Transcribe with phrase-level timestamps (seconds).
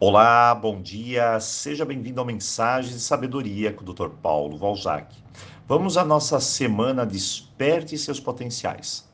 [0.00, 4.08] Olá, bom dia, seja bem-vindo ao Mensagem de Sabedoria com o Dr.
[4.20, 5.14] Paulo Valzac.
[5.68, 9.08] Vamos à nossa semana Desperte seus potenciais.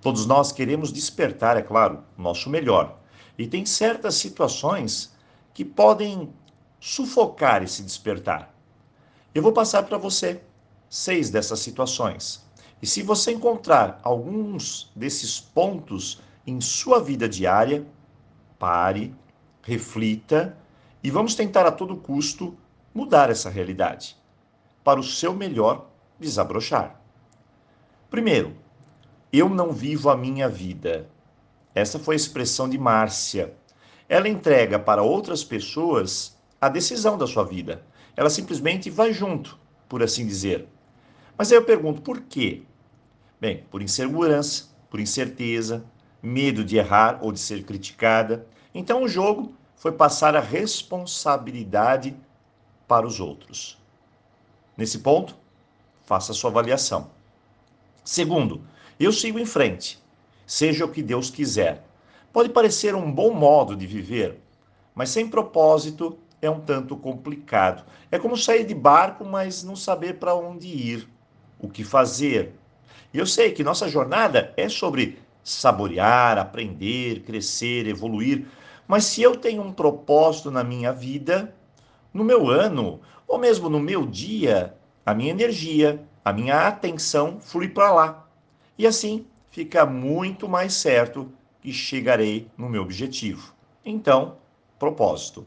[0.00, 2.98] Todos nós queremos despertar, é claro, o nosso melhor.
[3.36, 5.14] E tem certas situações
[5.52, 6.32] que podem
[6.80, 8.54] sufocar esse despertar.
[9.34, 10.40] Eu vou passar para você
[10.88, 12.42] seis dessas situações.
[12.80, 17.86] E se você encontrar alguns desses pontos em sua vida diária,
[18.58, 19.14] pare,
[19.66, 20.56] reflita
[21.02, 22.56] e vamos tentar a todo custo
[22.94, 24.16] mudar essa realidade
[24.84, 27.00] para o seu melhor desabrochar.
[28.08, 28.56] Primeiro,
[29.32, 31.08] eu não vivo a minha vida.
[31.74, 33.54] Essa foi a expressão de Márcia.
[34.08, 37.84] Ela entrega para outras pessoas a decisão da sua vida.
[38.16, 40.68] Ela simplesmente vai junto, por assim dizer.
[41.36, 42.62] Mas aí eu pergunto, por quê?
[43.40, 45.84] Bem, por insegurança, por incerteza,
[46.22, 48.46] medo de errar ou de ser criticada.
[48.78, 52.14] Então o jogo foi passar a responsabilidade
[52.86, 53.78] para os outros.
[54.76, 55.34] Nesse ponto,
[56.04, 57.10] faça a sua avaliação.
[58.04, 58.60] Segundo,
[59.00, 59.98] eu sigo em frente,
[60.46, 61.86] seja o que Deus quiser.
[62.30, 64.38] Pode parecer um bom modo de viver,
[64.94, 67.82] mas sem propósito é um tanto complicado.
[68.10, 71.08] É como sair de barco, mas não saber para onde ir,
[71.58, 72.52] o que fazer.
[73.14, 78.46] E eu sei que nossa jornada é sobre saborear, aprender, crescer, evoluir,
[78.86, 81.54] mas se eu tenho um propósito na minha vida,
[82.12, 87.68] no meu ano, ou mesmo no meu dia, a minha energia, a minha atenção flui
[87.68, 88.28] para lá.
[88.78, 93.54] E assim fica muito mais certo que chegarei no meu objetivo.
[93.84, 94.36] Então,
[94.78, 95.46] propósito.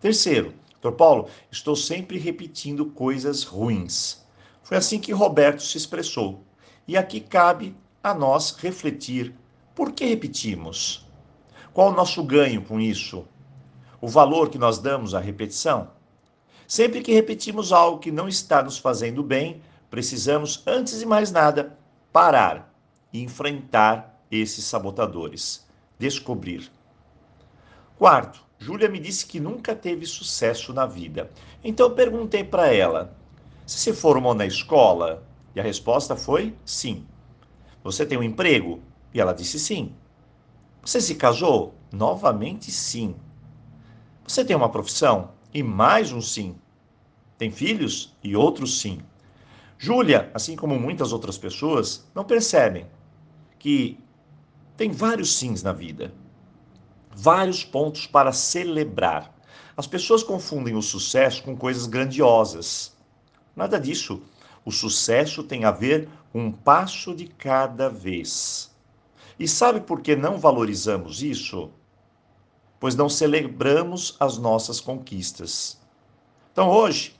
[0.00, 0.92] Terceiro, Dr.
[0.92, 4.26] Paulo, estou sempre repetindo coisas ruins.
[4.62, 6.42] Foi assim que Roberto se expressou.
[6.86, 9.32] E aqui cabe a nós refletir
[9.74, 11.08] por que repetimos.
[11.72, 13.26] Qual o nosso ganho com isso?
[13.98, 15.88] O valor que nós damos à repetição?
[16.68, 21.78] Sempre que repetimos algo que não está nos fazendo bem, precisamos, antes de mais nada,
[22.12, 22.74] parar
[23.10, 25.66] e enfrentar esses sabotadores.
[25.98, 26.70] Descobrir.
[27.98, 31.30] Quarto, Júlia me disse que nunca teve sucesso na vida.
[31.64, 33.16] Então eu perguntei para ela:
[33.66, 35.22] se se formou na escola?
[35.54, 37.06] E a resposta foi sim.
[37.82, 38.80] Você tem um emprego?
[39.12, 39.94] E ela disse sim.
[40.84, 41.74] Você se casou?
[41.92, 43.14] Novamente, sim.
[44.26, 45.30] Você tem uma profissão?
[45.54, 46.56] E mais um sim.
[47.38, 48.16] Tem filhos?
[48.22, 49.00] E outros sim.
[49.78, 52.86] Júlia, assim como muitas outras pessoas, não percebem
[53.60, 53.96] que
[54.76, 56.12] tem vários sims na vida,
[57.14, 59.32] vários pontos para celebrar.
[59.76, 62.96] As pessoas confundem o sucesso com coisas grandiosas.
[63.54, 64.20] Nada disso.
[64.64, 68.71] O sucesso tem a ver com um passo de cada vez.
[69.38, 71.70] E sabe por que não valorizamos isso?
[72.78, 75.80] Pois não celebramos as nossas conquistas.
[76.52, 77.16] Então hoje,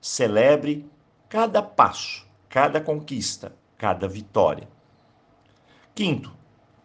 [0.00, 0.88] celebre
[1.28, 4.68] cada passo, cada conquista, cada vitória.
[5.94, 6.32] Quinto,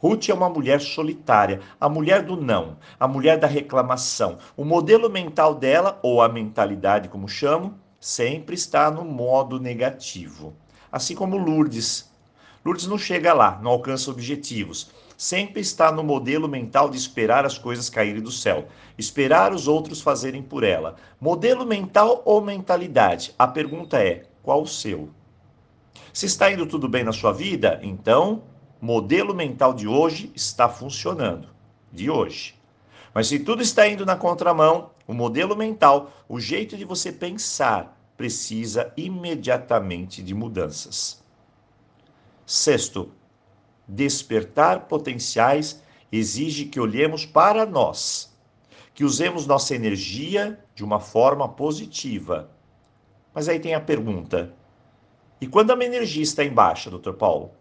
[0.02, 4.40] Ruth é uma mulher solitária, a mulher do não, a mulher da reclamação.
[4.58, 10.56] O modelo mental dela, ou a mentalidade como chamo, sempre está no modo negativo.
[10.91, 12.10] Assim como Lourdes,
[12.63, 14.91] Lourdes não chega lá, não alcança objetivos.
[15.17, 18.67] Sempre está no modelo mental de esperar as coisas caírem do céu,
[18.97, 20.95] esperar os outros fazerem por ela.
[21.19, 23.33] Modelo mental ou mentalidade?
[23.38, 25.09] A pergunta é: qual o seu?
[26.13, 28.44] Se está indo tudo bem na sua vida, então
[28.79, 31.49] modelo mental de hoje está funcionando.
[31.91, 32.55] De hoje.
[33.13, 37.97] Mas se tudo está indo na contramão, o modelo mental, o jeito de você pensar,
[38.16, 41.21] precisa imediatamente de mudanças.
[42.51, 43.13] Sexto,
[43.88, 45.81] despertar potenciais
[46.12, 48.38] exige que olhemos para nós,
[48.94, 52.51] que usemos nossa energia de uma forma positiva.
[53.34, 54.53] Mas aí tem a pergunta:
[55.40, 57.13] e quando a minha energia está em baixa, Dr.
[57.13, 57.51] Paulo?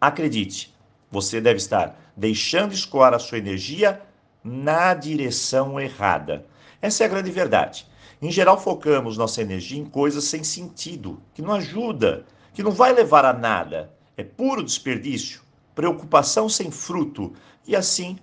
[0.00, 0.72] Acredite,
[1.10, 4.00] você deve estar deixando escoar a sua energia
[4.44, 6.46] na direção errada.
[6.80, 7.88] Essa é a grande verdade.
[8.22, 12.92] Em geral, focamos nossa energia em coisas sem sentido, que não ajuda, que não vai
[12.94, 13.92] levar a nada.
[14.16, 15.42] É puro desperdício,
[15.74, 17.34] preocupação sem fruto,
[17.66, 18.16] e assim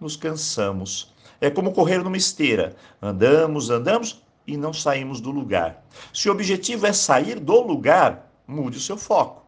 [0.00, 1.14] nos cansamos.
[1.40, 2.74] É como correr numa esteira.
[3.00, 5.84] Andamos, andamos e não saímos do lugar.
[6.12, 9.46] Se o objetivo é sair do lugar, mude o seu foco.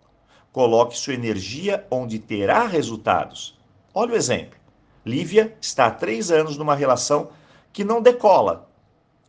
[0.52, 3.58] Coloque sua energia onde terá resultados.
[3.94, 4.58] Olha o exemplo.
[5.06, 7.30] Lívia está há três anos numa relação
[7.72, 8.68] que não decola.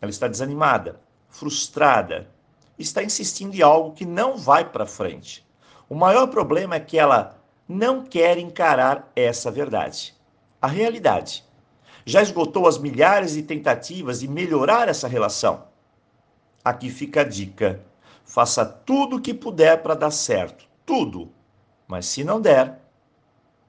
[0.02, 1.00] Ela está desanimada,
[1.30, 2.30] frustrada,
[2.80, 5.46] está insistindo em algo que não vai para frente.
[5.90, 7.38] O maior problema é que ela
[7.68, 10.16] não quer encarar essa verdade,
[10.62, 11.44] a realidade.
[12.06, 15.68] Já esgotou as milhares de tentativas de melhorar essa relação?
[16.64, 17.84] Aqui fica a dica.
[18.26, 20.68] Faça tudo o que puder para dar certo.
[20.86, 21.32] Tudo.
[21.88, 22.80] Mas se não der,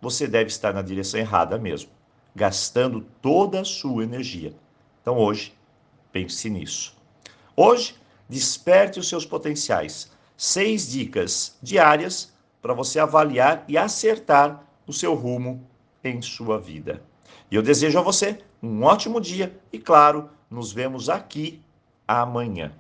[0.01, 1.91] você deve estar na direção errada mesmo,
[2.35, 4.55] gastando toda a sua energia.
[5.03, 5.55] Então hoje,
[6.13, 6.97] pense nisso.
[7.55, 7.95] Hoje,
[8.31, 10.13] desperte os seus potenciais.
[10.37, 12.33] Seis dicas diárias
[12.63, 15.67] para você avaliar e acertar o seu rumo
[16.03, 17.03] em sua vida.
[17.51, 21.61] E eu desejo a você um ótimo dia e, claro, nos vemos aqui
[22.07, 22.73] amanhã.